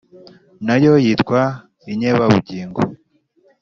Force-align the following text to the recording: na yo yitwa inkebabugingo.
na 0.65 0.75
yo 0.83 0.93
yitwa 1.03 1.39
inkebabugingo. 1.91 2.79